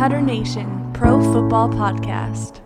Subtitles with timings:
[0.00, 2.62] Tutter Nation Pro Football Podcast.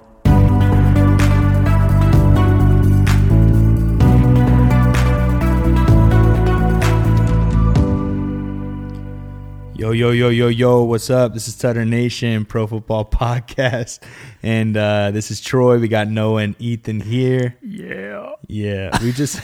[9.77, 11.35] Yo, yo, yo, yo, yo, what's up?
[11.35, 13.99] This is Tutter Nation Pro Football Podcast.
[14.45, 15.81] And uh, this is Troy.
[15.81, 17.57] We got Noah and Ethan here.
[17.61, 18.35] Yeah.
[18.47, 18.97] Yeah.
[19.03, 19.41] We just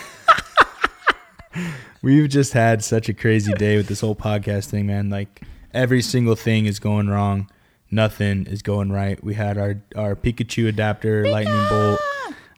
[2.03, 5.11] we've just had such a crazy day with this whole podcast thing, man.
[5.11, 5.43] Like
[5.75, 7.51] every single thing is going wrong.
[7.91, 9.23] Nothing is going right.
[9.23, 12.01] We had our, our Pikachu adapter, lightning bolt,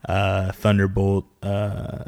[0.07, 2.05] uh, thunderbolt, uh,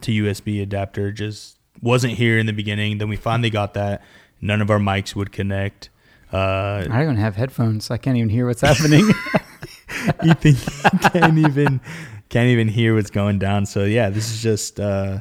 [0.00, 2.98] to USB adapter just wasn't here in the beginning.
[2.98, 4.02] Then we finally got that.
[4.40, 5.88] None of our mics would connect.
[6.32, 7.86] Uh, I don't even have headphones.
[7.86, 9.08] So I can't even hear what's happening.
[10.24, 10.54] Ethan
[11.10, 11.80] can't even
[12.28, 13.66] can't even hear what's going down.
[13.66, 15.20] So yeah, this is just uh,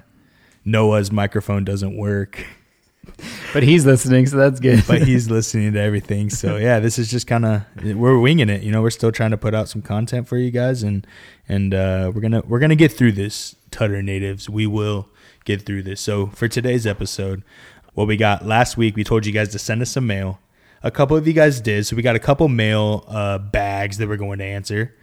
[0.66, 2.46] Noah's microphone doesn't work,
[3.54, 4.84] but he's listening, so that's good.
[4.88, 6.30] but he's listening to everything.
[6.30, 8.64] So yeah, this is just kind of we're winging it.
[8.64, 11.06] You know, we're still trying to put out some content for you guys, and
[11.48, 13.56] and uh, we're gonna we're gonna get through this.
[13.72, 15.08] Tutter natives, we will
[15.46, 16.02] get through this.
[16.02, 17.44] So for today's episode,
[17.94, 20.40] what we got last week, we told you guys to send us some mail.
[20.84, 24.08] A couple of you guys did, so we got a couple mail uh, bags that
[24.08, 24.94] we're going to answer.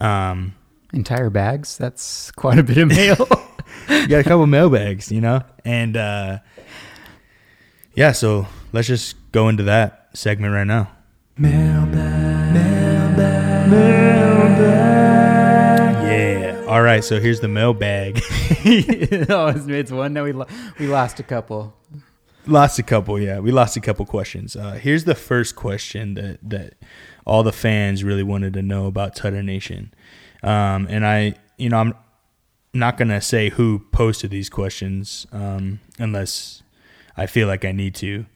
[0.00, 0.54] Um,
[0.92, 1.76] Entire bags?
[1.78, 3.16] That's quite a bit of mail.
[3.88, 6.38] you got a couple mail bags, you know, and uh,
[7.94, 8.12] yeah.
[8.12, 10.90] So let's just go into that segment right now.
[11.36, 12.54] Mailbag.
[16.04, 16.64] Yeah.
[16.68, 17.02] All right.
[17.02, 18.16] So here's the mailbag.
[19.28, 20.46] oh, it's, it's one that we lo-
[20.78, 21.74] we lost a couple.
[22.46, 23.18] lost a couple.
[23.20, 24.56] Yeah, we lost a couple questions.
[24.56, 26.74] Uh, here's the first question that that
[27.26, 29.94] all the fans really wanted to know about Tutter Nation,
[30.42, 31.94] um, and I, you know, I'm
[32.72, 36.62] not gonna say who posted these questions um, unless
[37.16, 38.26] I feel like I need to.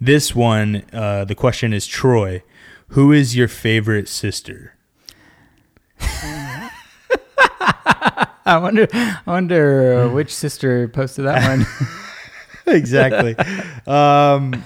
[0.00, 2.42] This one, uh, the question is Troy.
[2.88, 4.74] Who is your favorite sister?
[8.46, 8.86] I wonder.
[8.92, 11.66] I wonder uh, which sister posted that one.
[12.74, 13.36] exactly.
[13.86, 14.62] um,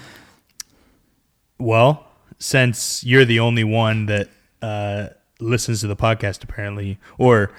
[1.57, 2.07] well,
[2.39, 4.29] since you're the only one that
[4.61, 5.07] uh,
[5.39, 7.51] listens to the podcast, apparently, or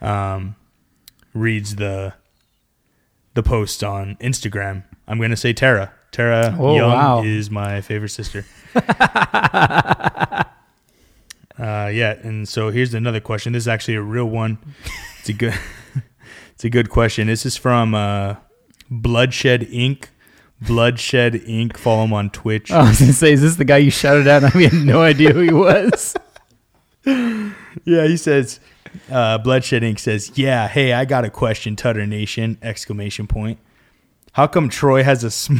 [0.00, 0.56] um,
[1.32, 2.14] reads the
[3.34, 5.92] the post on Instagram, I'm going to say Tara.
[6.12, 7.22] Tara Oh, Young wow.
[7.22, 8.44] is my favorite sister.
[8.74, 10.44] uh,
[11.58, 13.52] yeah, and so here's another question.
[13.52, 14.58] This is actually a real one.
[15.20, 15.54] It's a good.
[16.54, 17.26] it's a good question.
[17.26, 18.36] This is from uh,
[18.90, 20.06] Bloodshed Inc.
[20.60, 21.76] Bloodshed Inc.
[21.76, 22.70] Follow him on Twitch.
[22.70, 24.44] I was gonna say, is this the guy you shouted out?
[24.44, 26.14] and We had no idea who he was.
[27.84, 28.60] Yeah, he says.
[29.10, 29.98] Uh, Bloodshed Inc.
[29.98, 33.58] says, "Yeah, hey, I got a question, Tutter Nation!" Exclamation point.
[34.34, 35.58] How come Troy has a sm-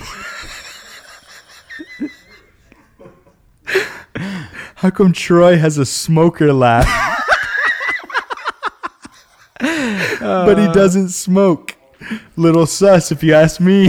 [4.76, 6.86] How come Troy has a smoker laugh,
[9.60, 11.76] but he doesn't smoke?
[12.36, 13.88] Little sus, if you ask me.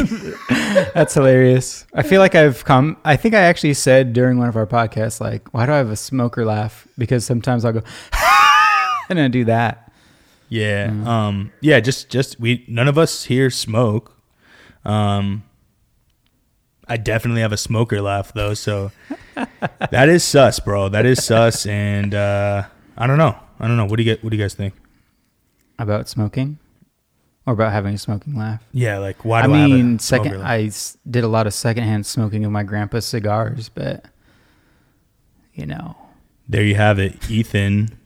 [0.93, 1.85] That's hilarious.
[1.93, 2.95] I feel like I've come.
[3.03, 5.89] I think I actually said during one of our podcasts, like, "Why do I have
[5.89, 7.81] a smoker laugh?" Because sometimes I'll go,
[9.09, 9.91] and I do that.
[10.47, 10.93] Yeah.
[11.05, 11.51] Um.
[11.59, 11.79] Yeah.
[11.81, 12.09] Just.
[12.09, 12.39] Just.
[12.39, 12.63] We.
[12.69, 14.14] None of us here smoke.
[14.85, 15.43] Um.
[16.87, 18.91] I definitely have a smoker laugh though, so
[19.89, 20.87] that is sus, bro.
[20.87, 23.35] That is sus, and uh, I don't know.
[23.59, 23.85] I don't know.
[23.85, 24.23] What do you get?
[24.23, 24.75] What do you guys think?
[25.79, 26.59] About smoking,
[27.47, 28.63] or about having a smoking laugh.
[28.71, 28.99] Yeah.
[28.99, 30.25] Like, why I do I, have mean, a second.
[30.25, 30.47] smoker laugh?
[30.51, 34.05] I s- did a lot of secondhand smoking of my grandpa's cigars, but
[35.55, 35.97] you know,
[36.47, 37.31] there you have it.
[37.31, 37.97] Ethan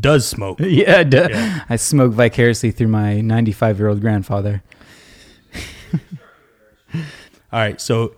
[0.00, 0.58] does smoke.
[0.62, 1.28] yeah, duh.
[1.30, 1.64] Yeah.
[1.68, 4.62] I smoke vicariously through my 95 year old grandfather.
[6.94, 8.14] All right, so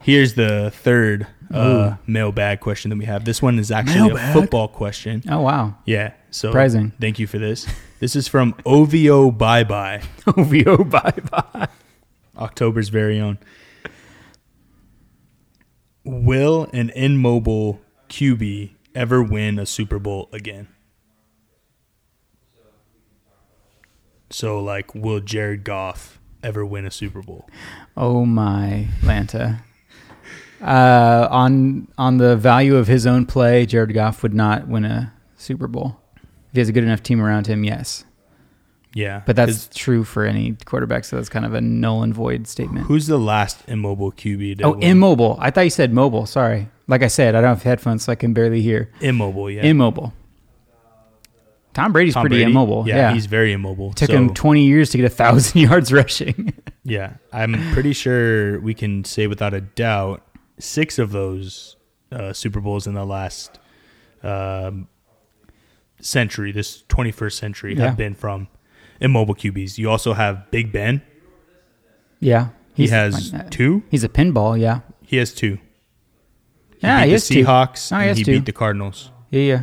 [0.00, 3.24] here's the third uh, mailbag question that we have.
[3.24, 4.30] This one is actually Mailbag?
[4.30, 5.22] a football question.
[5.28, 6.92] Oh wow, Yeah, so Surprising.
[7.00, 7.66] Thank you for this.
[8.00, 11.68] This is from OVO Bye Bye, OVO bye bye.
[12.36, 13.38] October's very own.
[16.04, 20.68] Will an immobile QB ever win a Super Bowl again?
[24.30, 27.48] So, like, will Jared Goff ever win a Super Bowl?
[27.96, 29.60] Oh my Lanta.
[30.60, 35.12] Uh, on on the value of his own play, Jared Goff would not win a
[35.36, 36.00] Super Bowl.
[36.16, 36.22] If
[36.54, 38.04] he has a good enough team around him, yes.
[38.94, 42.48] Yeah, But that's true for any quarterback, so that's kind of a null and void
[42.48, 42.86] statement.
[42.86, 44.58] who's the last immobile QB?
[44.58, 44.82] To Oh, win?
[44.82, 45.36] immobile.
[45.38, 46.24] I thought you said mobile.
[46.24, 46.68] Sorry.
[46.88, 48.90] Like I said, I don't have headphones, so I can barely hear.
[49.02, 49.50] immobile.
[49.50, 50.14] Yeah, Immobile.
[51.78, 52.50] Tom Brady's Tom pretty Brady?
[52.50, 52.84] immobile.
[52.88, 53.92] Yeah, Yeah, he's very immobile.
[53.92, 56.52] took So, him 20 years to get a thousand yards rushing.
[56.84, 60.26] yeah, I'm pretty sure we can say without a doubt
[60.58, 61.76] six of those
[62.10, 63.58] uh, Super Bowls in the last
[64.24, 64.88] um,
[66.00, 67.86] century, this 21st century, Yeah.
[67.86, 68.48] have been from
[69.00, 69.78] immobile QBs.
[69.78, 71.02] You also have Big Ben.
[72.20, 73.84] Yeah, He has uh, two.
[73.90, 74.58] He's a pinball.
[74.58, 75.58] Yeah, He has two.
[76.80, 77.44] He yeah, beat he the has two.
[77.44, 78.32] Seahawks Oh, he and he two.
[78.32, 79.10] beat the Cardinals.
[79.30, 79.62] Yeah, yeah.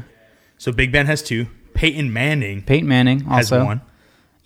[0.57, 1.47] So Big Ben has two.
[1.75, 3.65] Peyton Manning Peyton Manning has also.
[3.65, 3.81] one.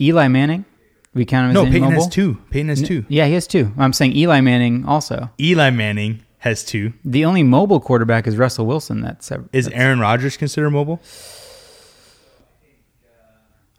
[0.02, 0.66] Eli Manning.
[1.14, 2.04] We count him as No, Peyton immobile?
[2.04, 2.38] has two.
[2.52, 3.06] Peyton has two.
[3.10, 3.72] Yeah, he has two.
[3.78, 5.30] I'm saying Eli Manning also.
[5.40, 6.94] Eli Manning has two.
[7.04, 9.02] The only mobile quarterback is Russell Wilson.
[9.02, 11.02] That's Is that's- Aaron Rodgers considered mobile?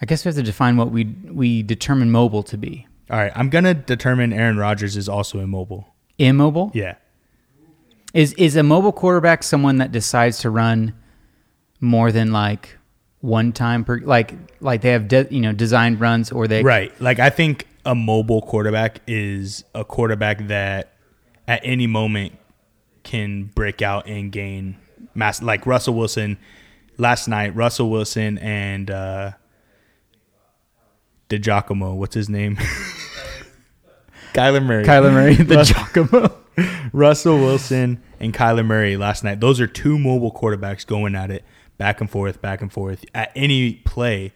[0.02, 2.86] I guess we have to define what we we determine mobile to be.
[3.10, 5.88] All right, I'm gonna determine Aaron Rodgers is also immobile.
[6.18, 6.94] Immobile Yeah,
[8.14, 10.94] is is a mobile quarterback someone that decides to run
[11.80, 12.78] more than like
[13.20, 16.98] one time per like like they have de, you know designed runs or they right.
[17.00, 20.94] Like I think a mobile quarterback is a quarterback that
[21.46, 22.32] at any moment
[23.02, 24.76] can break out and gain
[25.14, 25.42] mass.
[25.42, 26.38] Like Russell Wilson
[26.98, 27.54] last night.
[27.54, 29.32] Russell Wilson and uh,
[31.28, 31.96] DeGiacomo.
[31.96, 32.56] What's his name?
[34.34, 34.84] Kyler Murray.
[34.84, 36.36] Kyler Murray the Russ- Giacomo.
[36.92, 39.40] Russell Wilson and Kyler Murray last night.
[39.40, 41.44] Those are two mobile quarterbacks going at it
[41.80, 43.04] back and forth, back and forth.
[43.14, 44.32] At any play,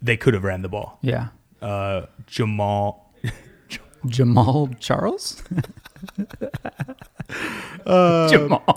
[0.00, 0.98] they could have ran the ball.
[1.02, 1.28] Yeah,
[1.60, 3.12] Uh, Jamal,
[4.06, 5.42] Jamal Charles.
[7.84, 8.62] Uh, Jamal.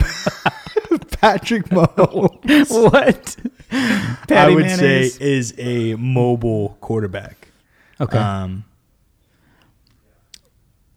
[1.21, 3.35] Patrick Mahomes, what?
[3.71, 5.15] I would Mayonnaise.
[5.15, 7.47] say is a mobile quarterback.
[8.01, 8.17] okay.
[8.17, 8.65] Um,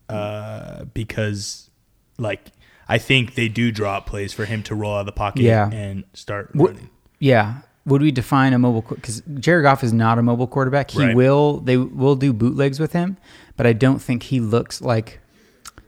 [0.09, 1.71] uh, because
[2.19, 2.41] like
[2.89, 5.69] I think they do drop plays for him to roll out of the pocket Yeah.
[5.71, 6.91] and start running.
[7.19, 7.59] Yeah.
[7.85, 8.83] Would we define a mobile?
[8.89, 10.91] Because Jared Goff is not a mobile quarterback.
[10.91, 11.15] He Right.
[11.17, 11.59] will.
[11.61, 13.17] They will do bootlegs with him,
[13.57, 15.21] but I don't think he looks like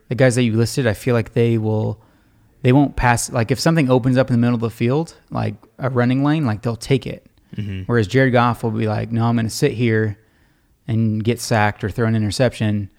[0.09, 0.87] the guys that you listed.
[0.87, 2.00] I feel like they will.
[2.62, 3.31] They won't pass.
[3.31, 6.47] Like if something opens up in the middle of the field, like a running lane,
[6.47, 7.27] like they'll take it.
[7.56, 7.83] Mm-hmm.
[7.87, 10.19] Whereas Jared Goff will be like, "No, I'm going to sit here
[10.87, 12.91] and get sacked or throw an interception."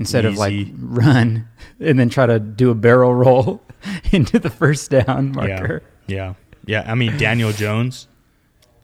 [0.00, 1.46] Instead of like run
[1.78, 3.62] and then try to do a barrel roll
[4.12, 5.82] into the first down marker.
[6.06, 6.34] Yeah,
[6.66, 6.90] yeah, yeah.
[6.90, 8.08] I mean Daniel Jones.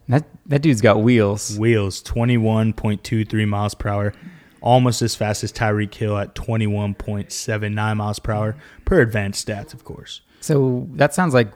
[0.07, 1.57] That that dude's got wheels.
[1.59, 4.13] Wheels, 21.23 miles per hour,
[4.61, 8.55] almost as fast as Tyreek Hill at 21.79 miles per hour,
[8.85, 10.21] per advanced stats, of course.
[10.39, 11.49] So that sounds like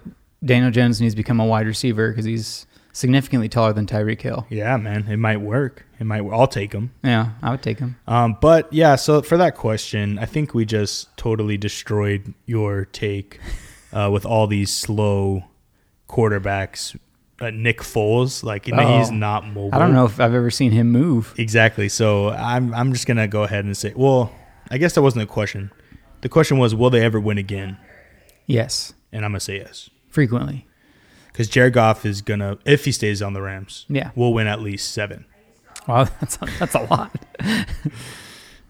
[0.44, 4.46] Daniel Jones needs to become a wide receiver because he's significantly taller than Tyreek Hill.
[4.50, 5.86] Yeah, man, it might work.
[6.02, 6.24] It might.
[6.32, 6.92] I'll take him.
[7.04, 7.96] Yeah, I would take him.
[8.08, 13.40] Um, but yeah, so for that question, I think we just totally destroyed your take
[13.94, 15.44] uh, with all these slow
[16.10, 16.98] quarterbacks.
[17.40, 19.10] Uh, Nick Foles, like he's Oh.
[19.14, 19.70] not mobile.
[19.74, 21.34] I don't know if I've ever seen him move.
[21.38, 21.88] Exactly.
[21.90, 24.32] So I'm I'm just gonna go ahead and say, well,
[24.70, 25.72] I guess that wasn't the question.
[26.22, 27.78] The question was, will they ever win again?
[28.46, 30.68] Yes, And I'm gonna say yes, frequently.
[31.32, 34.12] because Jared Goff is gonna, if he stays on the Rams, Yeah.
[34.16, 35.26] we'll win at least seven.
[35.88, 37.12] Wow, that's a, that's a lot.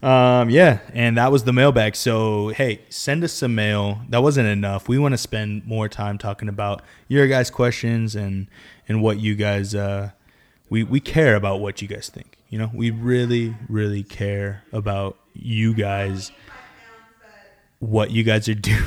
[0.02, 1.94] Um, yeah, and that was the mailbag.
[1.94, 4.00] So hey, send us some mail.
[4.08, 4.88] That wasn't enough.
[4.88, 8.48] We want to spend more time talking about your guys' questions and
[8.88, 10.10] and what you guys uh
[10.68, 12.36] we we care about what you guys think.
[12.48, 16.32] You know, we really really care about you guys
[17.78, 18.80] what you guys are doing.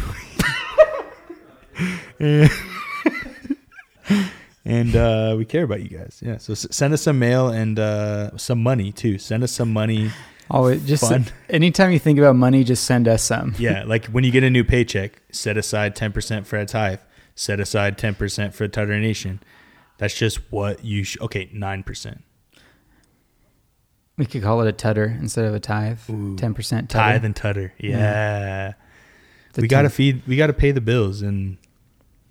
[4.65, 6.19] And uh, we care about you guys.
[6.25, 6.38] Yeah.
[6.38, 9.17] So s- send us some mail and uh, some money too.
[9.19, 10.12] Send us some money.
[10.50, 11.25] Always just Fun.
[11.50, 13.55] anytime you think about money, just send us some.
[13.57, 17.00] Yeah, like when you get a new paycheck, set aside ten percent for a tithe.
[17.36, 19.41] Set aside ten percent for Tutter Nation.
[19.98, 21.22] That's just what you should.
[21.22, 22.24] Okay, nine percent
[24.17, 26.00] We could call it a tutter instead of a tithe.
[26.10, 26.36] Ooh.
[26.38, 27.74] Ten percent tithe and Tutter.
[27.79, 28.74] Yeah,
[29.53, 30.22] The we gotta feed.
[30.27, 31.57] We gotta pay the bills, and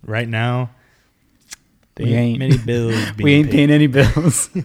[0.03, 0.71] right now,
[1.97, 2.39] there We ain't ain't.
[2.39, 2.95] many bills.
[3.17, 3.53] Being We ain't paid.
[3.53, 4.51] paying any bills.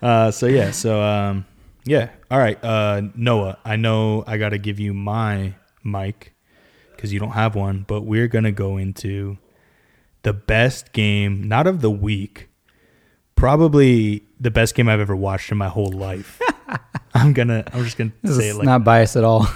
[0.00, 1.44] Uh, so yeah, so um,
[1.84, 2.10] yeah.
[2.30, 3.58] All right, uh, Noah.
[3.64, 6.34] I know I got to give you my mic
[6.94, 9.38] because you don't have one, but we're gonna go into
[10.22, 12.48] the best game, not of the week,
[13.34, 16.40] probably the best game I've ever watched in my whole life.
[17.14, 17.64] I'm gonna.
[17.72, 19.48] I'm just gonna this say it like not biased at all.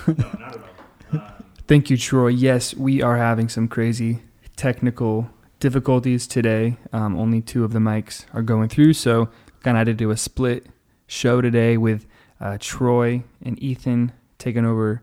[1.69, 2.29] Thank you, Troy.
[2.29, 4.23] Yes, we are having some crazy
[4.57, 5.31] technical
[5.63, 6.77] difficulties today.
[6.93, 9.29] Um, only two of the mics are going through, so
[9.63, 10.67] kind of had to do a split
[11.07, 12.05] show today with
[12.41, 15.01] uh, Troy and Ethan taking over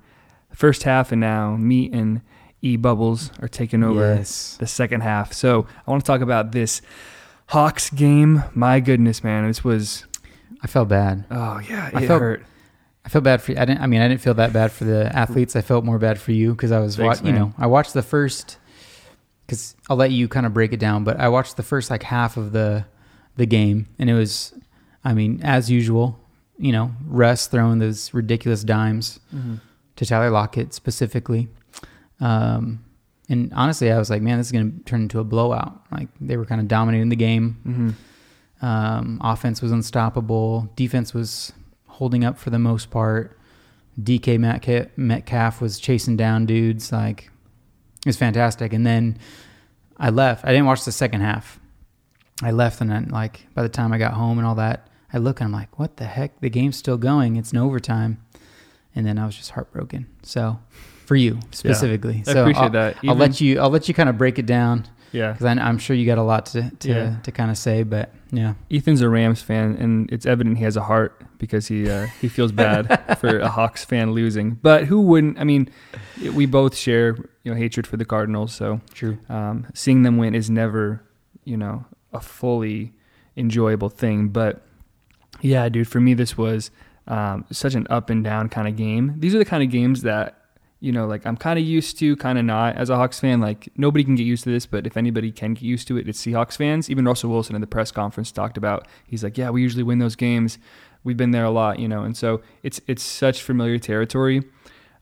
[0.49, 2.21] the first half, and now me and
[2.61, 4.57] E Bubbles are taking over Yes.
[4.59, 5.31] the second half.
[5.31, 6.81] So I want to talk about this
[7.47, 8.43] Hawks game.
[8.53, 10.05] My goodness, man, this was
[10.61, 11.23] I felt bad.
[11.31, 12.45] oh yeah, it I felt- hurt.
[13.05, 13.53] I felt bad for.
[13.53, 13.79] I didn't.
[13.81, 15.55] I mean, I didn't feel that bad for the athletes.
[15.55, 18.01] I felt more bad for you because I was, wa- you know, I watched the
[18.03, 18.57] first
[19.49, 21.03] because I'll let you kind of break it down.
[21.03, 22.85] But I watched the first like half of the
[23.35, 24.53] the game, and it was,
[25.03, 26.19] I mean, as usual,
[26.57, 29.19] you know, Russ throwing those ridiculous dimes
[29.95, 31.47] to Tyler Lockett specifically.
[32.19, 32.83] Um,
[33.27, 35.81] and honestly, I was like, man, this is going to turn into a blowout.
[35.91, 37.57] Like they were kind of dominating the game.
[37.65, 38.65] Mm-hmm.
[38.65, 40.69] Um, offense was unstoppable.
[40.75, 41.53] Defense was
[41.87, 43.37] holding up for the most part.
[44.01, 46.91] DK Metcalf, Metcalf was chasing down dudes.
[46.91, 47.29] Like
[47.99, 48.73] it was fantastic.
[48.73, 49.17] And then
[49.97, 50.45] I left.
[50.45, 51.59] I didn't watch the second half.
[52.41, 55.17] I left, and then like by the time I got home and all that, I
[55.17, 56.39] look and I'm like, what the heck?
[56.39, 57.35] The game's still going.
[57.35, 58.23] It's in overtime.
[58.95, 60.07] And then I was just heartbroken.
[60.23, 60.59] So
[61.05, 62.97] for you specifically, I so appreciate I'll, that.
[63.07, 63.59] I'll let you.
[63.59, 65.31] I'll let you kind of break it down Yeah.
[65.33, 67.15] because I'm sure you got a lot to to, Yeah.
[67.23, 67.83] to kind of say.
[67.83, 71.89] But yeah, Ethan's a Rams fan, and it's evident he has a heart because he
[71.89, 74.51] uh, he feels bad for a Hawks fan losing.
[74.51, 75.39] But who wouldn't?
[75.39, 75.69] I mean,
[76.35, 79.17] we both share you know hatred for the Cardinals, so true.
[79.29, 81.01] um, seeing them win is never
[81.45, 82.93] you know a fully
[83.35, 84.27] enjoyable thing.
[84.27, 84.61] But
[85.41, 86.69] yeah, dude, for me this was
[87.07, 89.15] um, such an up and down kind of game.
[89.17, 90.35] These are the kind of games that
[90.81, 93.41] you know, like I'm kind of used to, kind of not as a Hawks fan.
[93.41, 96.07] Like nobody can get used to this, but if anybody can get used to it,
[96.07, 96.89] it's Seahawks fans.
[96.89, 98.87] Even Russell Wilson in the press conference talked about.
[99.05, 100.57] He's like, yeah, we usually win those games.
[101.03, 104.43] We've been there a lot, you know, and so it's it's such familiar territory.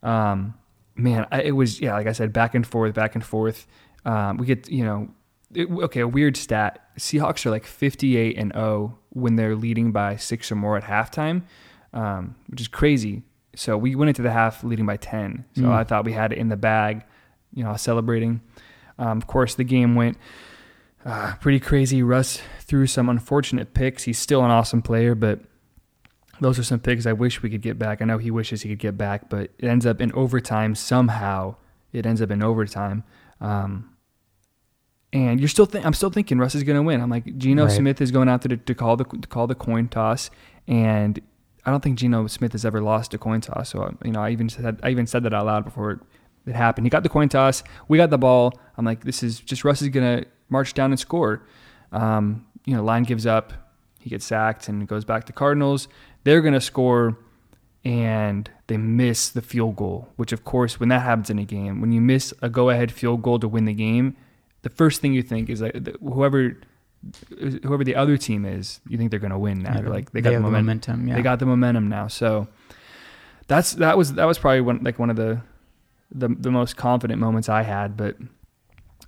[0.04, 0.54] Um,
[0.96, 3.66] man, I, it was yeah, like I said, back and forth, back and forth.
[4.06, 5.10] Um, we get you know,
[5.54, 6.82] it, okay, a weird stat.
[7.00, 11.44] Seahawks are like 58 and 0 when they're leading by six or more at halftime,
[11.94, 13.24] um, which is crazy.
[13.56, 15.46] So we went into the half leading by 10.
[15.56, 15.72] So Mm.
[15.72, 17.04] I thought we had it in the bag,
[17.54, 18.42] you know, celebrating.
[19.00, 20.18] Um, of course, the game went
[21.06, 22.04] uh, pretty crazy.
[22.04, 24.04] Russ threw some unfortunate picks.
[24.04, 25.39] He's still an awesome player, but
[26.39, 28.01] those are some picks I wish we could get back.
[28.01, 31.56] I know he wishes he could get back, but it ends up in overtime somehow.
[31.94, 33.03] It ends up in overtime.
[33.41, 33.96] Um,
[35.13, 37.01] and you're still, th- I'm still thinking Russ is going to win.
[37.01, 37.72] I'm like, Geno Right.
[37.72, 40.29] Smith is going out to, to call the to call the coin toss,
[40.67, 41.20] and
[41.65, 43.70] I don't think Geno Smith has ever lost a coin toss.
[43.70, 46.00] So you know, I even said I even said that out loud before it,
[46.46, 46.86] it happened.
[46.86, 47.63] He got the coin toss.
[47.88, 48.60] We got the ball.
[48.77, 51.44] I'm like, this is just Russ is gonna march down and score.
[51.94, 53.53] Um, you know, line gives up.
[54.01, 55.88] He gets sacked and goes back to Cardinals.
[56.27, 57.17] They're gonna score,
[57.86, 60.10] and they miss the field goal.
[60.17, 63.22] Which, of course, when that happens in a game, when you miss a go-ahead field
[63.22, 64.17] goal to win the game,
[64.62, 66.57] the first thing you think is like whoever
[67.63, 69.79] whoever the other team is, you think they're going to win now.
[69.79, 70.96] You're like they got have the the momentum.
[70.96, 71.07] momentum.
[71.07, 71.15] Yeah.
[71.15, 72.10] They got the momentum now.
[72.10, 72.50] So
[73.48, 75.41] that's that was that was probably one like one of the
[76.12, 77.96] the the most confident moments I had.
[77.96, 78.17] But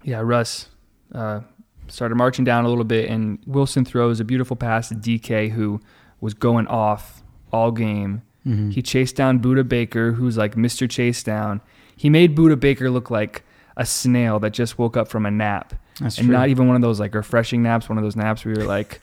[0.03, 0.69] yeah, Russ
[1.13, 1.41] uh,
[1.89, 5.81] started marching down a little bit, and Wilson throws a beautiful pass to DK, who
[6.21, 8.21] was going off all game.
[8.45, 8.71] Mhm.
[8.73, 10.89] He chased down Budda Baker, who's like Mr.
[10.89, 11.61] Chase Down.
[11.95, 13.43] He made Budda Baker look like
[13.77, 16.35] a snail that just woke up from a nap That's and true.
[16.35, 17.89] not even one of those like refreshing naps.
[17.89, 19.01] One of those naps where you're like,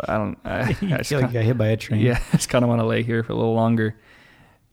[0.00, 2.00] I don't, I, I you just feel like kinda- you got hit by a train.
[2.00, 3.96] yeah, I just kind of want to lay here for a little longer.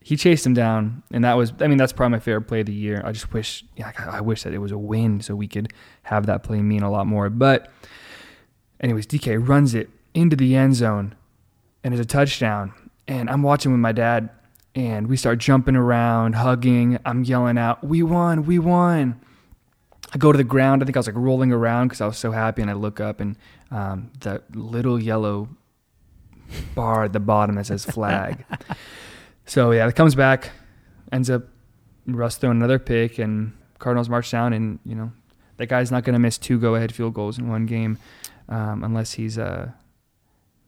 [0.05, 2.65] He chased him down, and that was, I mean, that's probably my favorite play of
[2.65, 3.01] the year.
[3.05, 5.71] I just wish, yeah, I I wish that it was a win so we could
[6.03, 7.29] have that play mean a lot more.
[7.29, 7.71] But,
[8.81, 11.15] anyways, DK runs it into the end zone,
[11.83, 12.73] and it's a touchdown.
[13.07, 14.29] And I'm watching with my dad,
[14.75, 16.97] and we start jumping around, hugging.
[17.05, 18.45] I'm yelling out, "We won!
[18.45, 19.19] We won!"
[20.13, 20.81] I go to the ground.
[20.81, 22.99] I think I was like rolling around because I was so happy, and I look
[22.99, 23.35] up, and
[23.71, 25.49] um, the little yellow
[26.75, 28.45] bar at the bottom that says flag.
[29.45, 30.51] so yeah, it comes back,
[31.11, 31.43] ends up
[32.05, 35.11] Russ throwing another pick, and Cardinals march down, and you know
[35.57, 37.97] that guy's not going to miss two go-ahead field goals in one game
[38.49, 39.71] um, unless he's uh,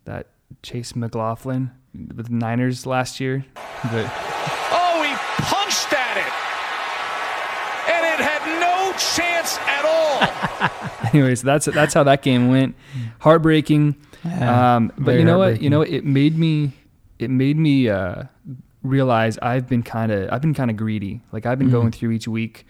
[0.06, 0.28] that
[0.64, 1.72] Chase McLaughlin
[2.16, 3.46] with the Niners last year.
[3.84, 4.12] But
[4.72, 6.32] Oh, he punched at it.
[7.94, 11.10] And it had no chance at all.
[11.14, 12.76] anyways, that's that's how that game went.
[13.20, 13.96] Heartbreaking.
[14.24, 15.62] Yeah, um, but you know what?
[15.62, 16.72] You know it made me
[17.20, 18.24] it made me uh,
[18.82, 21.22] realize I've been kind of I've been kind of greedy.
[21.32, 21.72] Like I've been Mhm.
[21.74, 22.66] going through each week.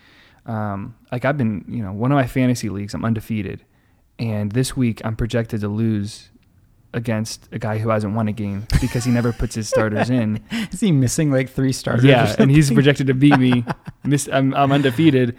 [0.46, 3.64] Um, like I've been you know one of my fantasy leagues I'm undefeated,
[4.20, 6.30] and this week I'm projected to lose
[6.96, 10.42] against a guy who hasn't won a game because he never puts his starters in.
[10.72, 12.06] Is he missing like three starters?
[12.06, 13.66] Yeah, and he's projected to beat me.
[14.04, 15.38] Miss, I'm, I'm undefeated,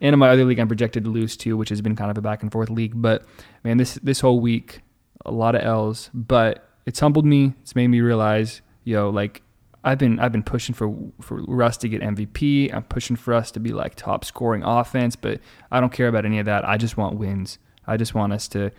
[0.00, 2.18] and in my other league, I'm projected to lose too, which has been kind of
[2.18, 2.92] a back and forth league.
[2.94, 3.24] But
[3.64, 4.82] man, this this whole week,
[5.24, 7.54] a lot of L's, but it's humbled me.
[7.62, 9.42] It's made me realize, yo, like
[9.82, 12.72] I've been I've been pushing for for Russ to get MVP.
[12.74, 16.26] I'm pushing for us to be like top scoring offense, but I don't care about
[16.26, 16.68] any of that.
[16.68, 17.58] I just want wins.
[17.86, 18.70] I just want us to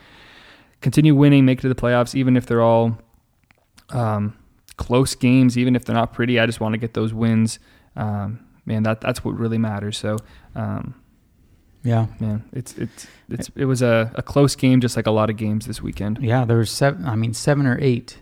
[0.81, 2.97] continue winning, make it to the playoffs, even if they're all
[3.89, 4.37] um,
[4.77, 6.39] close games, even if they're not pretty.
[6.39, 7.59] I just want to get those wins.
[7.95, 9.97] Um, man, that that's what really matters.
[9.97, 10.17] So,
[10.55, 10.95] um,
[11.83, 12.07] Yeah.
[12.19, 15.37] Man, it's it's it's it was a, a close game, just like a lot of
[15.37, 16.19] games this weekend.
[16.21, 17.05] Yeah, there were seven.
[17.05, 18.19] I mean, seven or eight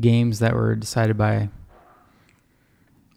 [0.00, 1.48] games that were decided by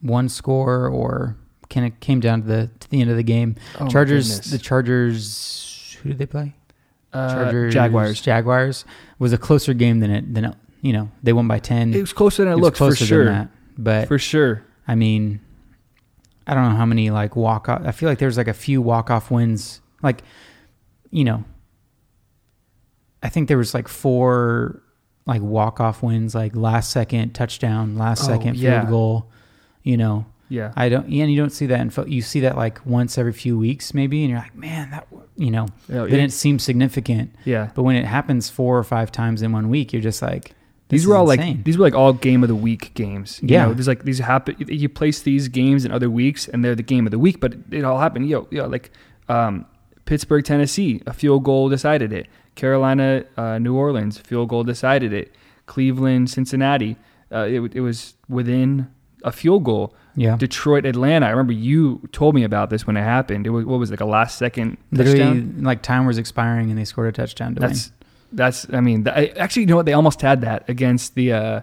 [0.01, 1.35] one score, or
[1.69, 3.55] kind of came down to the to the end of the game.
[3.79, 4.39] Oh, Chargers.
[4.51, 5.97] The Chargers.
[6.01, 6.55] Who did they play?
[7.11, 7.73] Uh, Chargers.
[7.73, 8.21] Jaguars.
[8.21, 8.85] Jaguars
[9.17, 11.93] was a closer game than it than it, you know they won by ten.
[11.93, 13.25] It was closer than it, was looked for sure.
[13.25, 13.49] that.
[13.77, 14.63] But For sure.
[14.87, 15.39] I mean,
[16.45, 17.81] I don't know how many like walk off.
[17.85, 19.81] I feel like there's like a few walk off wins.
[20.03, 20.21] Like,
[21.11, 21.43] you know,
[23.23, 24.81] I think there was like four
[25.25, 28.81] like walk off wins, like last second touchdown, last Oh, second yeah.
[28.81, 29.31] field goal.
[29.83, 30.73] You know, Yeah.
[30.75, 31.07] I don't.
[31.09, 33.57] Yeah, and you don't see that in fo- you see that like once every few
[33.57, 37.33] weeks maybe, and you're like, man, that you know, Yeah, then it seems significant.
[37.45, 37.69] yeah.
[37.75, 40.53] But when it happens four or five times in one week, you're just like,
[40.89, 41.57] These were all insane.
[41.57, 43.39] like these were like all game of the week games.
[43.41, 43.65] You Yeah.
[43.65, 44.55] know, there's like these happen.
[44.67, 47.39] You place these games in other weeks, and they're the game of the week.
[47.39, 48.27] But it all happened.
[48.27, 48.91] Yo, yo, like
[49.29, 49.65] um,
[50.05, 52.25] Pittsburgh, Tennessee, a field goal decided it.
[52.55, 55.33] Carolina, uh, New Orleans, field goal decided it.
[55.67, 56.97] Cleveland, Cincinnati,
[57.31, 58.87] uh, it, it was within
[59.23, 59.93] a field goal.
[60.15, 61.25] yeah, Detroit, Atlanta.
[61.25, 63.45] I remember you told me about this when it happened.
[63.45, 65.63] It was what was it, like a last second literally touchdown.
[65.63, 67.69] like time was expiring and they scored a touchdown to win.
[67.69, 67.91] That's
[68.31, 68.67] that's.
[68.73, 69.85] I mean, I, actually, you know what?
[69.85, 71.61] They almost had that against the uh,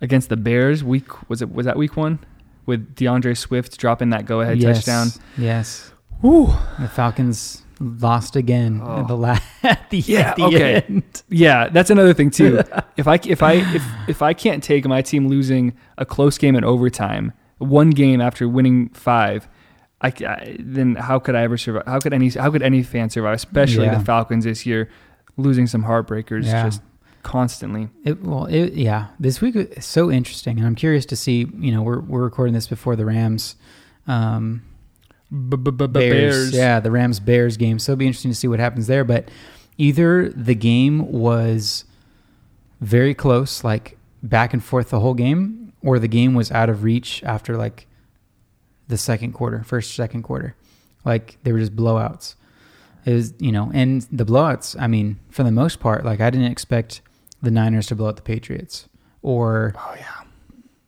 [0.00, 0.82] against the Bears.
[0.84, 1.52] Week was it?
[1.52, 2.18] Was that week one
[2.66, 5.08] with DeAndre Swift dropping that go ahead yes, touchdown?
[5.36, 5.92] Yes.
[6.20, 6.54] Woo.
[6.78, 7.61] The Falcons
[8.00, 9.00] lost again Oh.
[9.00, 10.74] at the la- at the, Yeah, at the okay.
[10.88, 11.22] end.
[11.28, 12.62] Yeah, that's another thing too.
[12.96, 16.54] if I if I if if I can't take my team losing a close game
[16.56, 19.48] in overtime, one game after winning five.
[20.04, 21.84] I, I- then how could I ever survive?
[21.86, 23.34] How could any how could any fan survive?
[23.36, 23.98] Especially Yeah.
[23.98, 24.88] the Falcons this year,
[25.36, 26.64] losing some heartbreakers Yeah.
[26.64, 26.82] just
[27.22, 27.88] constantly.
[28.04, 31.46] It, well, it, yeah, this week is so interesting, and I'm curious to see.
[31.56, 33.54] You know, we're we're recording this before the Rams,
[34.08, 34.62] um,
[35.88, 37.78] Bears, yeah, the Rams Bears game.
[37.78, 39.04] So it'll be interesting to see what happens there.
[39.04, 39.30] But
[39.78, 41.84] either the game was
[42.80, 46.82] very close, like back and forth the whole game, or the game was out of
[46.82, 47.86] reach after like
[48.88, 50.54] the second quarter, first second quarter,
[51.04, 52.34] like they were just blowouts.
[53.04, 54.76] It was you know, and the blowouts.
[54.78, 57.00] I mean, for the most part, like I didn't expect
[57.40, 58.88] the Niners to blow out the Patriots
[59.22, 60.21] or Oh yeah.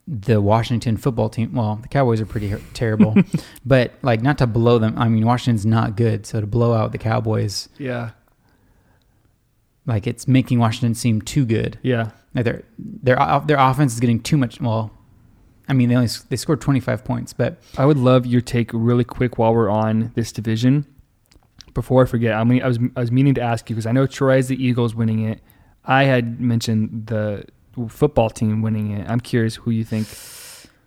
[0.07, 1.53] The Washington football team.
[1.53, 3.15] Well, the Cowboys are pretty terrible,
[3.65, 4.93] but like not to blow them.
[4.97, 8.11] I mean, Washington's not good, so to blow out the Cowboys, Yeah.
[9.85, 11.79] like it's making Washington seem too good.
[11.83, 12.11] Yeah.
[12.33, 14.59] Like their their their offense is getting too much.
[14.59, 14.91] Well,
[15.69, 18.71] I mean they only they scored twenty five points, but I would love your take
[18.73, 20.85] really quick while we're on this division.
[21.73, 23.91] Before I forget, I mean, I was I was meaning to ask you because I
[23.91, 25.41] know Troy has the Eagles winning it.
[25.83, 27.45] I had mentioned the
[27.89, 29.09] football team winning it.
[29.09, 30.07] I'm curious who you think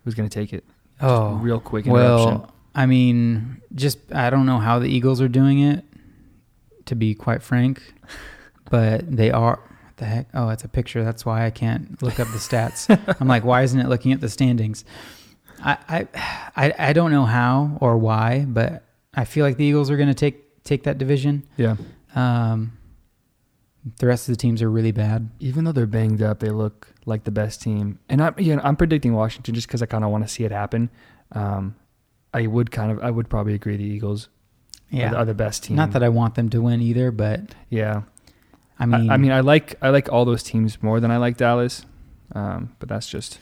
[0.05, 0.63] was going to take it.
[1.01, 2.39] oh, real quick interruption.
[2.41, 5.85] well, I mean, just I don't know how the Eagles are doing it,
[6.85, 7.81] to be quite frank,
[8.69, 9.59] but they are.
[9.59, 10.27] What the heck?
[10.33, 11.03] Oh, it's a picture.
[11.03, 12.87] That's why I can't look up the stats.
[13.19, 14.85] I'm like, why isn't it looking at the standings?
[15.61, 16.07] I, I,
[16.55, 20.07] I, I don't know how or why, but I feel like the Eagles are going
[20.09, 21.47] to take take that division.
[21.57, 21.75] yeah.
[22.15, 22.73] Um,
[23.97, 25.29] the rest of the teams are really bad.
[25.39, 27.99] Even though they're banged up, they look like the best team.
[28.09, 30.43] And I'm you know, I'm predicting Washington just because I kind of want to see
[30.43, 30.89] it happen.
[31.31, 31.75] Um,
[32.33, 34.29] I would kind of I would probably agree the Eagles
[34.93, 35.75] are, the, are the best team.
[35.75, 38.03] not that I want them to win either, but yeah.
[38.81, 41.17] I mean, I, I mean, I like I like all those teams more than I
[41.17, 41.85] like Dallas,
[42.33, 43.39] um, but that's just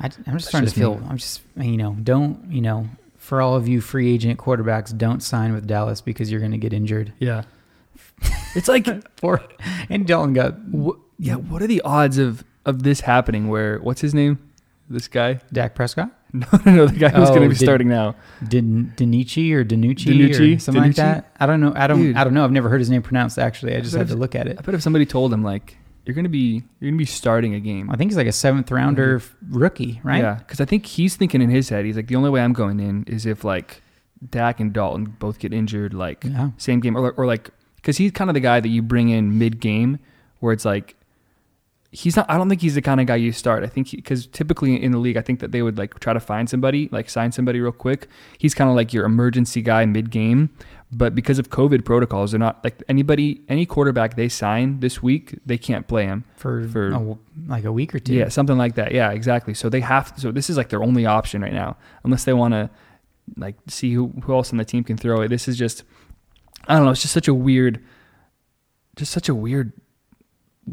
[0.00, 0.98] I, am just starting just to feel.
[0.98, 1.06] me.
[1.08, 2.88] I'm just you know don't you know
[3.28, 6.58] for all of you free agent quarterbacks, don't sign with Dallas because you're going to
[6.58, 7.12] get injured.
[7.18, 7.44] yeah.
[8.54, 8.86] it's like
[9.22, 9.42] Or
[9.90, 11.34] and Dalton got wh- yeah.
[11.36, 13.48] What are the odds of of this happening?
[13.48, 14.38] Where what's his name?
[14.90, 15.40] This guy?
[15.52, 16.86] Dak Prescott, No, no, no.
[16.86, 18.14] The guy who's Oh, going to be did- starting now.
[18.46, 20.56] Din or Danucci, Danucci?
[20.56, 21.30] or something like that.
[21.38, 21.72] I don't know.
[21.76, 21.98] I don't.
[22.00, 22.16] Dude.
[22.16, 22.42] I don't know.
[22.44, 23.38] I've never heard his name pronounced.
[23.38, 24.56] Actually, I just bet had to look at it.
[24.58, 27.04] I bet if somebody told him like you're going to be you're going to be
[27.04, 27.90] starting a game.
[27.90, 30.22] I think he's like a seventh rounder f- rookie, right?
[30.22, 32.54] Yeah, because I think he's thinking in his head, he's like, the only way I'm
[32.54, 33.82] going in is if like
[34.30, 36.50] Dak and Dalton both get injured, like Yeah.
[36.56, 37.50] same game, or, or like
[37.88, 39.98] because he's kind of the guy that you bring in mid game,
[40.40, 40.94] where it's like
[41.90, 42.28] he's not.
[42.28, 43.64] I don't think he's the kind of guy you start.
[43.64, 46.20] I think because typically in the league, I think that they would like try to
[46.20, 48.06] find somebody, like sign somebody real quick.
[48.36, 50.50] He's kind of like your emergency guy mid game.
[50.92, 55.38] But because of COVID protocols, they're not like anybody, any quarterback they sign this week,
[55.46, 56.24] they can't play him.
[56.36, 58.12] for, For- a- like a week or two.
[58.14, 58.92] Yeah, something like that.
[58.92, 59.54] Yeah, exactly.
[59.54, 60.12] So they have.
[60.18, 62.68] So this is like their only option right now, unless they want to
[63.36, 65.28] like see who who else on the team can throw it.
[65.28, 65.84] This is just,
[66.68, 66.90] I don't know.
[66.90, 67.82] It's just such a weird,
[68.96, 69.72] just such a weird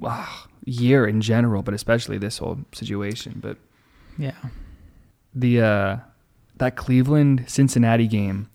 [0.04, 3.40] ah, year in general, but especially this whole situation.
[3.42, 3.58] But
[4.18, 4.34] yeah.
[5.34, 5.98] the uh,
[6.58, 8.50] that Cleveland Cincinnati game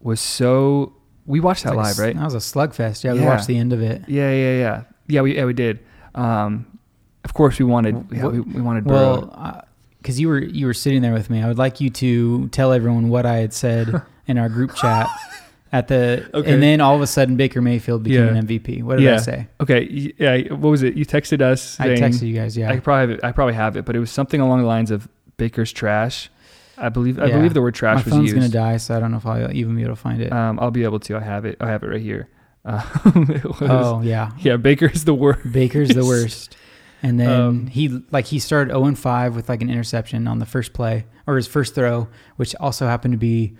[0.00, 0.94] was so
[1.26, 2.16] we watched that like live, s- right?
[2.16, 3.02] That was a slugfest.
[3.04, 3.26] Yeah, we Yeah.
[3.26, 4.02] watched the end of it.
[4.08, 5.20] Yeah, yeah, yeah, yeah.
[5.22, 5.80] We yeah we did.
[6.14, 6.78] Um,
[7.24, 9.26] of course we wanted yeah, we, we wanted Burrow.
[9.26, 9.64] Well,
[9.98, 12.72] because you were you were sitting there with me, I would like you to tell
[12.72, 15.08] everyone what I had said in our group chat
[15.76, 16.52] at the, Okay.
[16.52, 18.30] and then all of a sudden Baker Mayfield became Yeah.
[18.30, 18.82] an MVP.
[18.82, 19.14] What did Yeah.
[19.14, 19.46] I say?
[19.60, 20.52] okay, yeah.
[20.54, 20.94] What was it?
[20.94, 21.78] You texted us.
[21.80, 22.56] I texted you guys.
[22.56, 24.66] Yeah, I probably have it, I probably have it, but it was something along the
[24.66, 26.30] lines of Baker's trash.
[26.78, 28.34] I believe I believe the word trash my was phone's used.
[28.36, 30.30] gonna die, so I don't know if I'll even be able to find it.
[30.32, 31.16] Um, I'll be able to.
[31.16, 31.56] I have it.
[31.60, 32.28] I have it right here.
[32.66, 34.56] Um, it was, oh yeah, yeah.
[34.56, 35.52] Baker's the worst.
[35.52, 36.56] Baker's the worst.
[37.02, 40.40] And then Um, he like he started 0 and 5 with like an interception on
[40.40, 43.54] the first play or his first throw, which also happened to be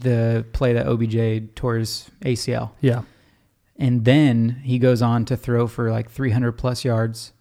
[0.00, 2.70] the play that OBJ tore his ACL.
[2.80, 3.02] Yeah.
[3.76, 7.32] And then he goes on to throw for like 300 plus yards.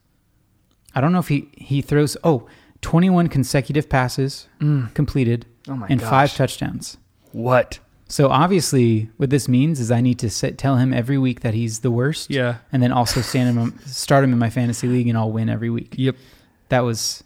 [0.93, 2.47] I don't know if he he throws oh
[2.81, 4.93] 21 consecutive passes mm.
[4.93, 6.09] completed Oh and gosh.
[6.09, 6.97] five touchdowns.
[7.31, 7.79] What?
[8.09, 11.53] So obviously, what this means is I need to sit, tell him every week that
[11.53, 12.59] he's the worst, Yeah.
[12.71, 15.69] and then also stand him, start him in my fantasy league, and I'll win every
[15.69, 15.95] week.
[15.97, 16.15] Yep.
[16.69, 17.23] That was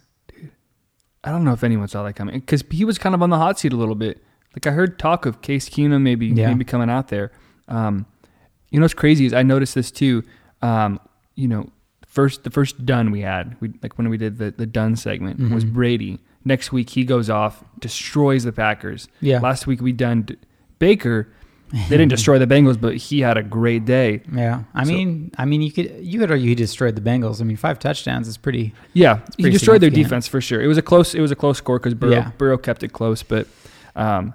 [1.24, 3.38] I don't know if anyone saw that coming because he was kind of on the
[3.38, 4.22] hot seat a little bit.
[4.54, 6.48] Like I heard talk of Case Keenum maybe Yeah.
[6.48, 7.32] maybe coming out there.
[7.68, 8.06] Um,
[8.70, 10.24] you know what's crazy is I noticed this too.
[10.62, 11.00] Um,
[11.34, 11.70] you know,
[12.06, 15.40] first the first done we had, we like when we did the the done segment
[15.52, 15.72] was Mhm.
[15.72, 16.18] Brady.
[16.44, 19.08] Next week he goes off, destroys the Packers.
[19.20, 20.36] yeah, Last week we done D-
[20.80, 21.28] Baker.
[21.88, 24.20] They didn't destroy the Bengals, but he had a great day.
[24.34, 24.64] yeah.
[24.74, 27.40] I So- mean, I mean, you could you could argue he destroyed the Bengals.
[27.40, 28.74] I mean, five touchdowns is pretty.
[28.92, 30.60] Yeah, he destroyed their defense for sure.
[30.60, 31.14] It was a close.
[31.14, 32.30] It was a close score because Burrow, Yeah.
[32.36, 33.46] Burrow kept it close, but
[33.96, 34.34] um,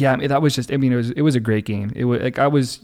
[0.00, 0.72] yeah, I mean, that was just.
[0.72, 1.92] I mean, it was it was a great game.
[1.94, 2.80] It was like I was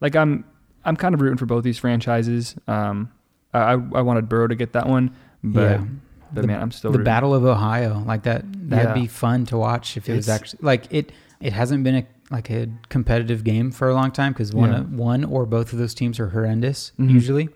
[0.00, 0.44] like I'm
[0.84, 2.54] I'm kind of rooting for both these franchises.
[2.68, 3.10] Um,
[3.54, 5.84] I I wanted Burrow to get that one, but yeah.
[6.32, 7.04] but the, man, I'm still the rooting.
[7.10, 8.44] Battle of Ohio, like that.
[8.70, 8.94] That'd Yeah.
[8.94, 11.12] be fun to watch if it was actually like it.
[11.40, 14.80] It hasn't been a like a competitive game for a long time because one Yeah.
[14.82, 17.10] one or both of those teams are horrendous Mhm.
[17.10, 17.48] usually.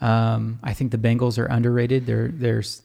[0.00, 2.06] Um, I think the Bengals are underrated.
[2.06, 2.82] They're there's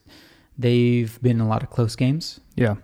[0.58, 2.40] they've been in a lot of close games.
[2.54, 2.76] Yeah,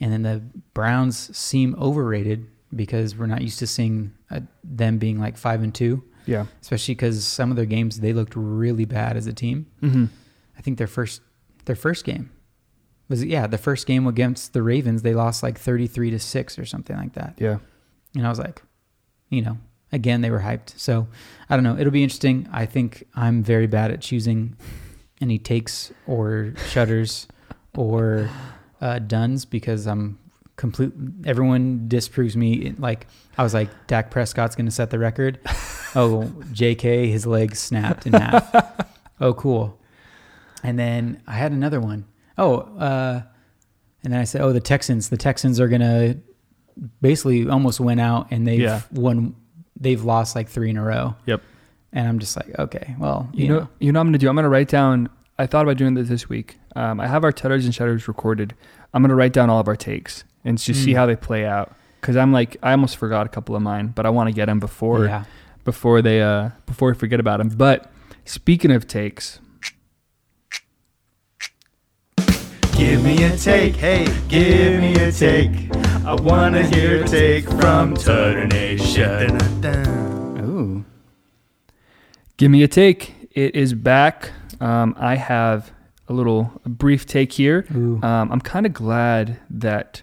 [0.00, 0.42] And then the
[0.74, 5.74] Browns seem overrated because we're not used to seeing uh, them being like five and
[5.74, 6.46] two, yeah.
[6.60, 9.66] especially because some of their games they looked really bad as a team.
[9.82, 10.06] Mm-hmm.
[10.58, 11.22] I think their first
[11.64, 12.30] their first game
[13.08, 16.58] was yeah the first game against the Ravens they lost like thirty three to six
[16.58, 17.34] or something like that.
[17.38, 17.58] Yeah,
[18.14, 18.62] And I was like,
[19.30, 19.58] you know,
[19.92, 20.78] again they were hyped.
[20.78, 21.08] So
[21.48, 21.78] I don't know.
[21.78, 22.48] It'll be interesting.
[22.52, 24.56] I think I'm very bad at choosing
[25.20, 27.26] any takes or shutters
[27.74, 28.28] or
[28.80, 30.18] uh, duns because I'm
[30.56, 30.92] complete.
[31.24, 32.74] Everyone disproves me.
[32.78, 33.06] Like
[33.38, 35.38] I was like, Dak Prescott's going to set the record.
[35.94, 37.08] oh, J.K.
[37.10, 38.88] His legs snapped in half.
[39.20, 39.78] oh, cool.
[40.62, 42.06] And then I had another one.
[42.38, 43.22] Oh, uh,
[44.02, 45.08] and then I said, oh, the Texans.
[45.08, 46.18] The Texans are going to
[47.00, 48.82] basically almost win out and they've Yeah.
[48.92, 49.34] won.
[49.78, 51.16] They've lost like three in a row.
[51.26, 51.42] Yep.
[51.92, 54.28] And I'm just like, okay, well, You, know, you know, I'm gonna do.
[54.28, 55.08] I'm gonna write down.
[55.38, 56.58] I thought about doing this this week.
[56.74, 58.54] Um, I have our tutters and shutters recorded.
[58.94, 60.96] I'm gonna write down all of our takes and just see Mm.
[60.96, 61.74] how they play out.
[62.00, 64.46] Because I'm like, I almost forgot a couple of mine, but I want to get
[64.46, 65.24] them before yeah.
[65.64, 67.48] before they uh before we forget about them.
[67.48, 67.90] But
[68.24, 69.40] speaking of takes,
[72.76, 75.74] Give me a take, hey, give me a take.
[76.04, 79.38] I wanna hear a take from Tutter Nation.
[80.44, 80.84] Ooh.
[82.36, 83.14] give me a take.
[83.32, 84.30] It is back.
[84.60, 85.72] Um, I have
[86.08, 87.66] a little a brief take here.
[87.70, 90.02] Um, I'm kind of glad that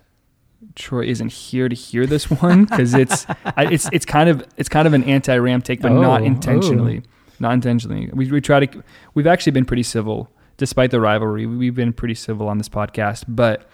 [0.76, 4.70] Troy isn't here to hear this one because it's I, it's it's kind of it's
[4.70, 7.04] kind of an anti-Ram take, but not Oh, intentionally.
[7.40, 8.10] Not intentionally.
[8.14, 11.46] We we try to we've actually been pretty civil despite the rivalry.
[11.46, 13.68] We've been pretty civil on this podcast, but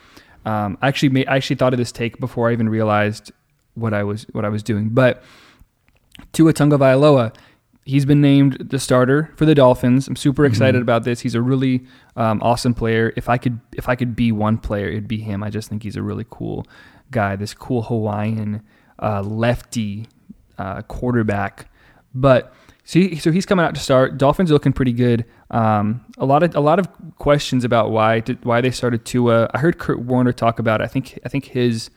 [0.45, 3.31] um, I actually made, I actually thought of this take before I even realized
[3.75, 4.89] what I was what I was doing.
[4.89, 5.21] But
[6.33, 7.35] Tua Tagovailoa,
[7.89, 10.07] he's been named the starter for the Dolphins.
[10.07, 10.83] I'm super excited Mhm.
[10.87, 11.21] about this.
[11.21, 11.83] He's a really
[12.15, 13.11] um, awesome player.
[13.15, 15.43] If I could if I could be one player, it'd be him.
[15.43, 16.65] I just think he's a really cool
[17.11, 17.35] guy.
[17.35, 18.61] This cool Hawaiian
[19.01, 20.07] uh, lefty
[20.57, 21.69] uh, quarterback.
[22.13, 24.17] But see, so he's coming out to start.
[24.17, 25.25] Dolphins are looking pretty good.
[25.51, 29.49] Um, a lot of a lot of questions about why did, why they started Tua.
[29.53, 30.81] I heard Kurt Warner talk about.
[30.81, 30.83] It.
[30.83, 31.89] I think I think his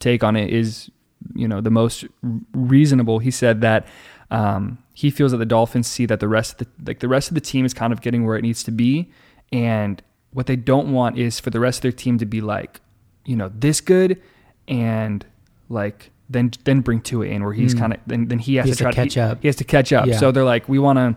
[0.00, 0.90] take on it is
[1.34, 2.04] you know the most
[2.52, 3.18] reasonable.
[3.18, 3.86] He said that
[4.30, 7.28] um, he feels that the Dolphins see that the rest of the like the rest
[7.30, 9.10] of the team is kind of getting where it needs to be,
[9.52, 12.80] and what they don't want is for the rest of their team to be like
[13.24, 14.20] you know this good
[14.68, 15.24] and
[15.68, 17.78] like then then bring Tua in where he's Mm.
[17.78, 19.38] kind of then then he has, He has to to catch he, up.
[19.42, 20.06] He has to catch up.
[20.06, 20.16] Yeah.
[20.18, 21.16] So they're like we want to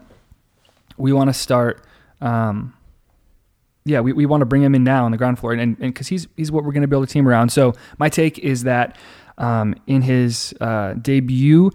[0.98, 1.82] we want to start.
[2.22, 2.74] Um,
[3.86, 5.78] yeah, we, we want to bring him in now on the ground floor, and and
[5.78, 7.50] because he's he's what we're going to build a team around.
[7.52, 8.98] So my take is that
[9.38, 11.72] Um, in his uh, debut,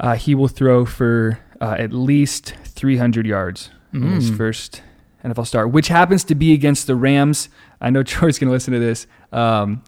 [0.00, 4.36] uh, he will throw for uh, at least 300 yards in his Mm.
[4.36, 4.82] first
[5.24, 7.48] NFL start, which happens to be against the Rams.
[7.80, 9.06] I know Troy's going to listen to this.
[9.32, 9.82] Um,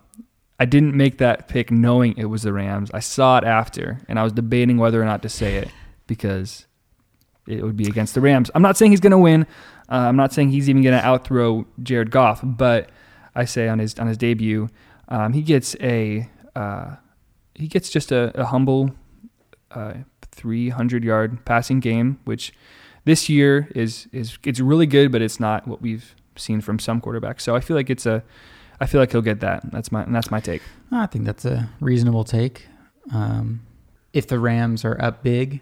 [0.61, 2.90] I didn't make that pick knowing it was the Rams.
[2.95, 5.69] I saw it after, and I was debating whether or not to say it
[6.07, 6.67] because
[7.49, 8.51] it would be against the Rams.
[8.55, 9.43] I'm not saying he's going to win.
[9.90, 12.90] Uh, I'm not saying he's even going to outthrow Jared Goff, but
[13.35, 14.69] I say on his on his debut,
[15.09, 16.95] um, he gets a uh,
[17.55, 18.95] he gets just a, a humble
[19.74, 19.94] uh,
[20.32, 22.52] 300 yard passing game, which
[23.04, 27.00] this year is is it's really good, but it's not what we've seen from some
[27.00, 27.40] quarterbacks.
[27.42, 28.22] So I feel like it's a
[28.80, 29.70] I feel like he'll get that.
[29.70, 30.62] That's my that's my take.
[30.90, 32.66] I think that's a reasonable take.
[33.12, 33.60] Um,
[34.12, 35.60] if the Rams are up big,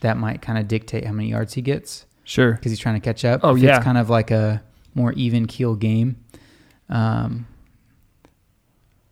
[0.00, 2.52] that might kind of dictate how many yards he gets Sure.
[2.52, 3.40] because he's trying to catch up.
[3.44, 3.76] Oh, if yeah.
[3.76, 4.62] it's kind of like a
[4.94, 6.16] more even keel game.
[6.88, 7.46] Um,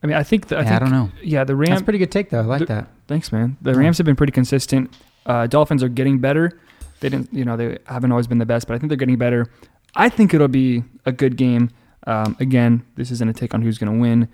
[0.02, 1.10] I mean, I think the, I, yeah, think, I don't know.
[1.22, 1.80] Yeah, the That's Rams.
[1.80, 2.40] a pretty good take though.
[2.40, 2.88] I like the- that.
[3.06, 3.56] Thanks, man.
[3.62, 3.74] The.
[3.74, 4.94] Rams have been pretty consistent.
[5.26, 6.58] Uh, Dolphins are getting better.
[7.00, 9.18] They didn't, you know, they haven't always been the best, but I think they're getting
[9.18, 9.50] better.
[9.94, 11.70] I think it'll be a good game.
[12.06, 14.28] Um, again, this isn't a take on who's going to win.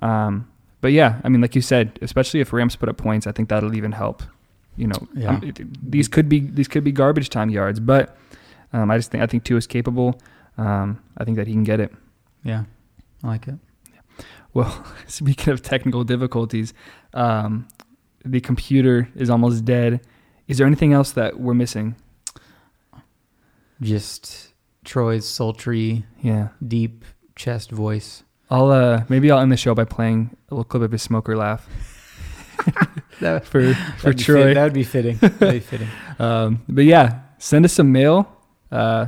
[0.00, 0.48] Um,
[0.80, 3.48] but yeah, I mean, like you said, especially if Rams put up points, I think
[3.48, 4.22] that'll even help.
[4.76, 5.40] You know, Yeah.
[5.42, 8.16] it- these could be these could be garbage time yards, but
[8.72, 10.20] um, I just think I think Tua is capable.
[10.58, 11.92] Um, I think that he can get it.
[12.42, 12.64] Yeah,
[13.22, 13.54] I like it.
[14.52, 16.74] Well, speaking of technical difficulties,
[17.12, 17.66] um,
[18.24, 20.00] the computer is almost dead.
[20.48, 21.96] Is there anything else that we're missing?
[23.80, 24.52] Just
[24.84, 27.04] Troy's sultry, Yeah, deep
[27.36, 28.22] chest voice.
[28.50, 31.36] I'll uh, maybe I'll end the show by playing a little clip of his smoker
[31.36, 31.66] laugh
[33.20, 34.44] That, for for Troy.
[34.44, 35.16] fit- that would be fitting.
[35.18, 35.88] That'd be fitting.
[36.16, 38.30] Um, but yeah, send us some mail,
[38.70, 39.06] uh,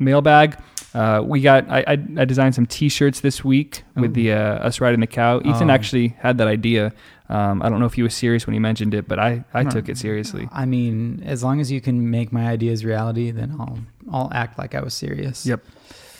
[0.00, 0.58] mailbag.
[0.92, 4.14] Uh, we got I, I, I designed some T-shirts this week with Ooh.
[4.14, 5.38] the uh, us riding the cow.
[5.44, 5.74] Ethan Oh.
[5.74, 6.92] actually had that idea.
[7.28, 9.62] Um, I don't know if he was serious when he mentioned it, but I, I
[9.62, 10.48] took it seriously.
[10.50, 13.78] I mean, as long as you can make my ideas reality, then I'll
[14.10, 15.46] I'll act like I was serious.
[15.46, 15.64] Yep.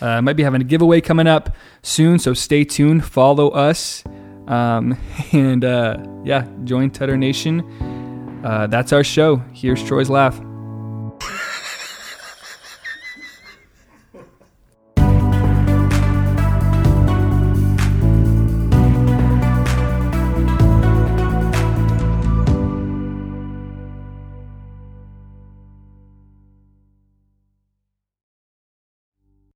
[0.01, 3.05] Uh, might be having a giveaway coming up soon, so stay tuned.
[3.05, 4.05] Follow us,
[4.47, 4.97] um,
[5.33, 7.61] and uh, yeah, join Tutter Nation.
[8.45, 9.43] Uh, that's our show.
[9.53, 10.41] Here's Troy's laugh.